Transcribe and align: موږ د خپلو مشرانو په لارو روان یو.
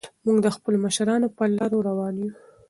موږ 0.25 0.37
د 0.45 0.47
خپلو 0.55 0.77
مشرانو 0.85 1.27
په 1.37 1.43
لارو 1.57 1.77
روان 1.89 2.13
یو. 2.23 2.31